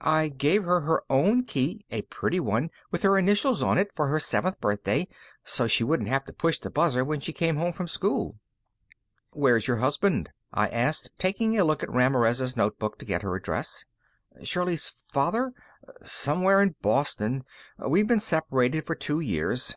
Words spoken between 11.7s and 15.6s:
at Ramirez' notebook to get her address. "Shirley's father?